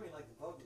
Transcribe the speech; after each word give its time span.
I 0.00 0.02
mean, 0.02 0.12
like 0.14 0.28
the 0.28 0.34
boat. 0.40 0.59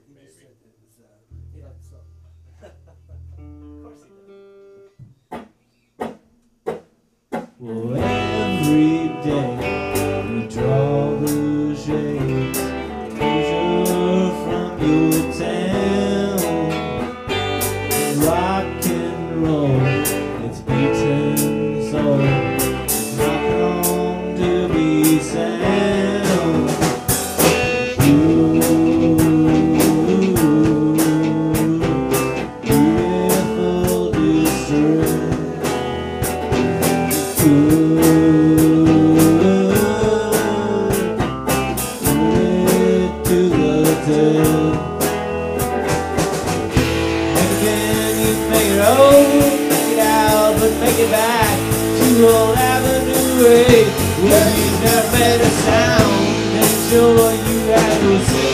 take 50.95 51.07
it 51.07 51.11
back 51.11 51.59
to 51.99 52.27
Old 52.27 52.55
Avenue 52.55 53.47
A. 53.47 53.85
Where 54.23 54.49
you 54.57 54.71
never 54.79 55.11
made 55.11 55.41
a 55.41 55.51
sound 55.65 56.63
until 56.63 57.15
what 57.15 57.35
you 57.47 57.59
had 57.67 58.03
was 58.03 58.44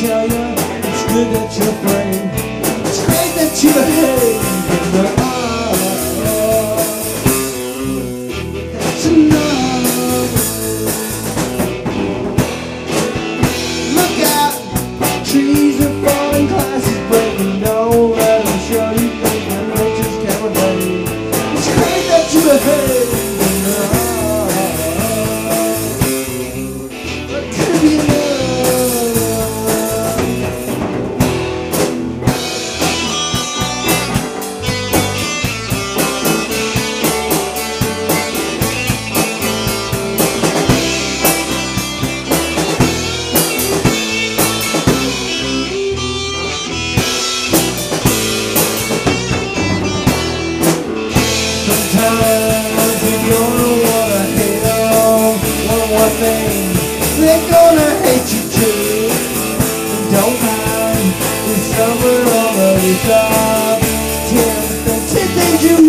tell 0.00 0.26
you, 0.26 0.54
it's 0.56 1.12
good 1.12 1.28
that 1.34 1.50
you're 1.58 1.76
praying. 1.84 2.30
It's 2.86 3.04
great 3.04 3.34
that 3.36 3.62
you're 3.62 3.84
heading 3.84 5.29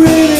rain. 0.00 0.31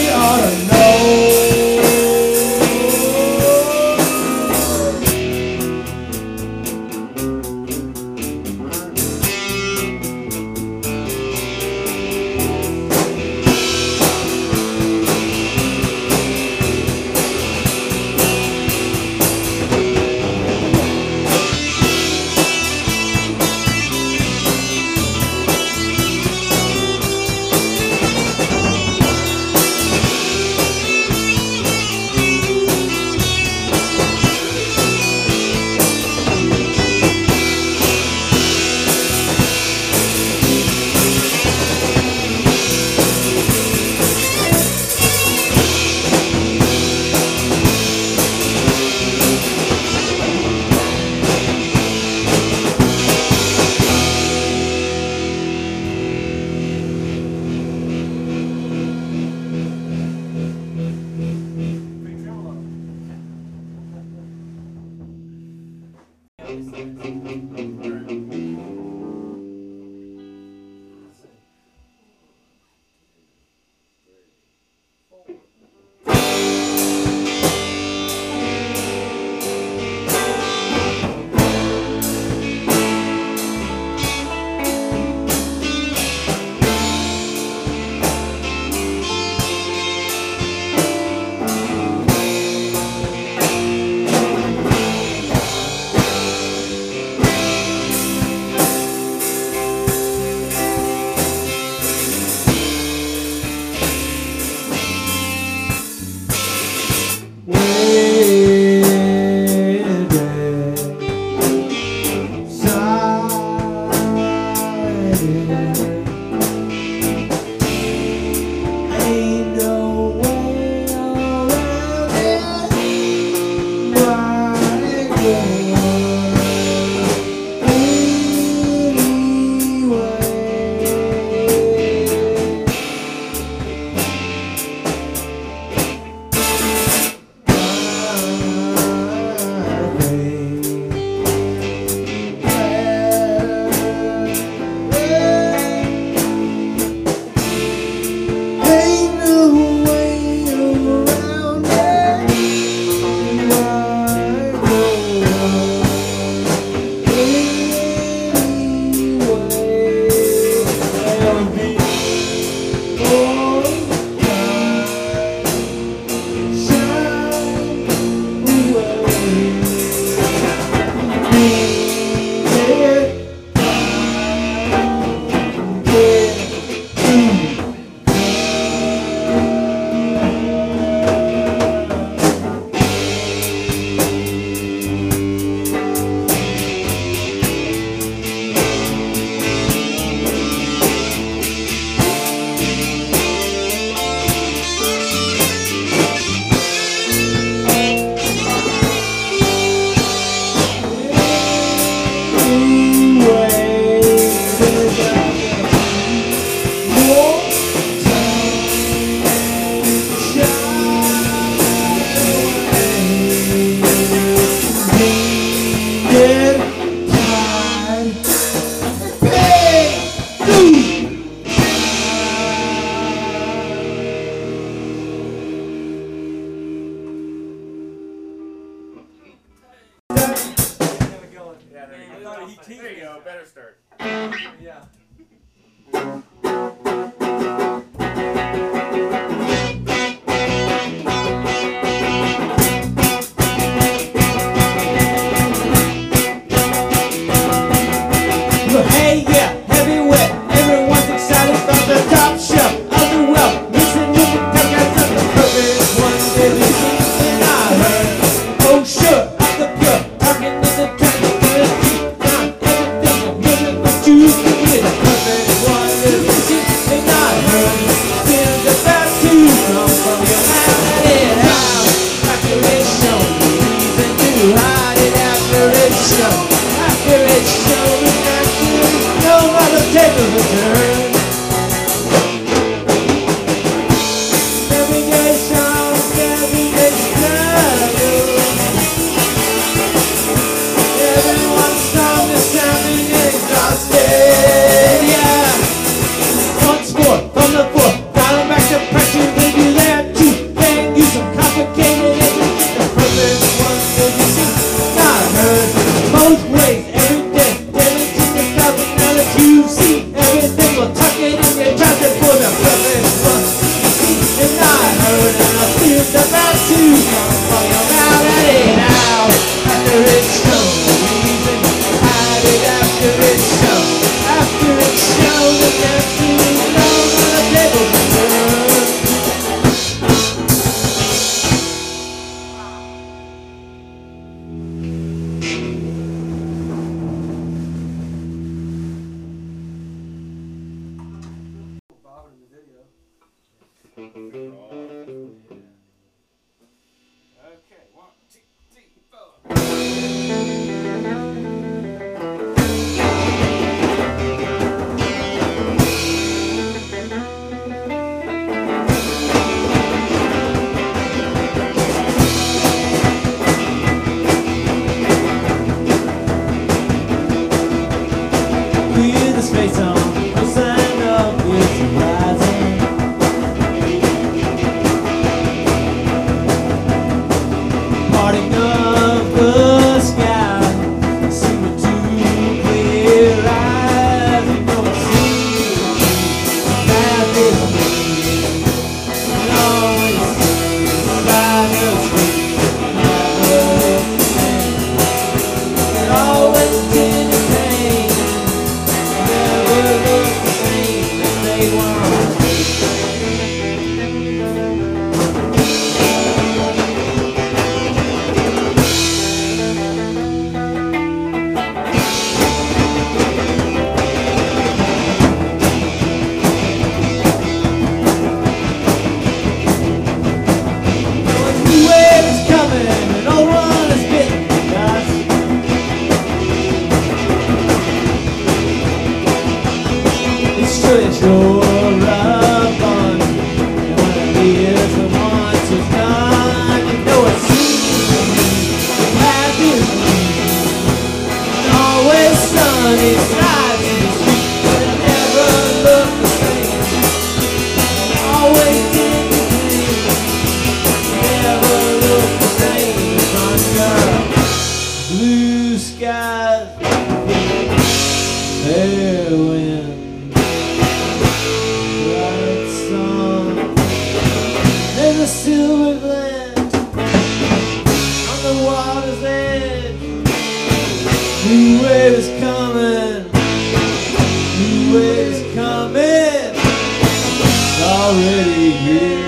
already 478.13 478.73
here. 478.73 479.22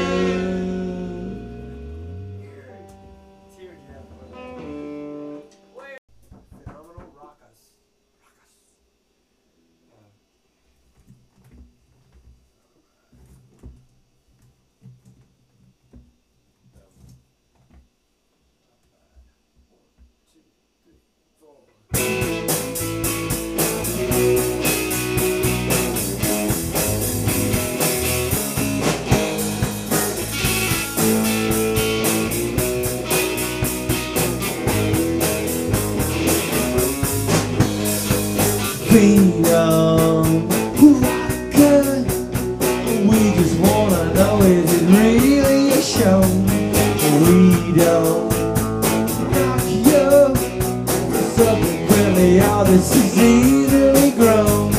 something 51.45 51.87
really 51.89 52.41
all 52.41 52.65
this 52.65 52.97
is 52.97 53.19
easily 53.19 54.11
grown 54.13 54.74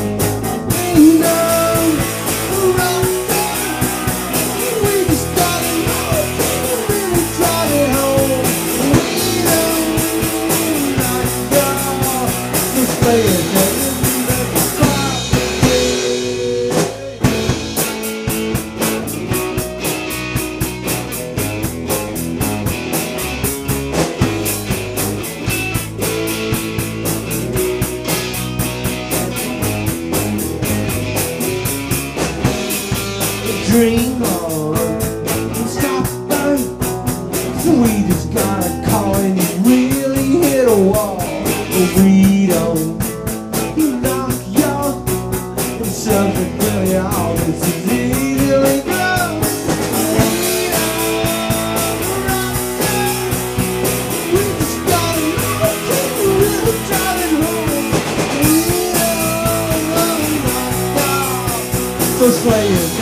was 62.25 62.41
playing. 62.41 62.94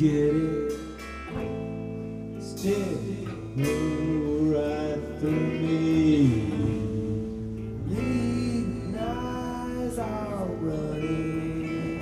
get 0.00 0.34
it. 0.34 0.72
Still 2.40 2.96
move 3.54 4.56
right 4.56 5.00
through 5.18 5.30
me. 5.30 6.24
Leading 7.86 8.96
eyes 8.98 9.98
are 9.98 10.46
running, 10.62 12.00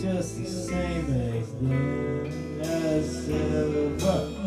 just 0.00 0.38
the 0.38 0.48
same 0.48 1.12
as 1.12 1.46
then 1.60 2.60
as 2.62 3.28
ever. 3.28 4.45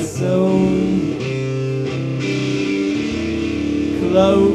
So. 0.00 0.48
Close. 4.10 4.51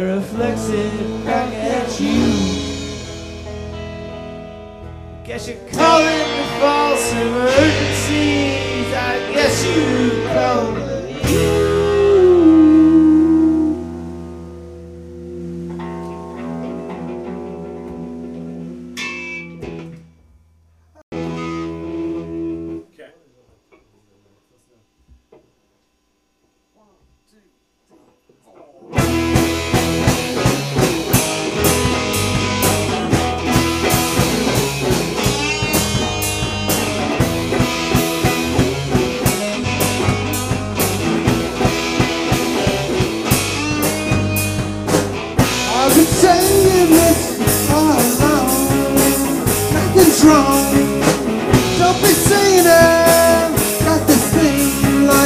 that 0.00 0.14
reflects 0.14 0.68
it 0.70 1.24
back 1.24 1.52
at 1.52 2.00
you. 2.00 2.32
Guess 5.24 5.48
you 5.48 5.56
call 5.72 6.00
it 6.00 6.26
the 6.36 6.44
false 6.60 7.12
emergencies. 7.12 8.94
I 8.94 9.32
guess 9.32 9.64
you 9.64 10.22
call 10.32 10.76
it. 10.76 10.89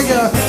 Yeah. 0.06 0.43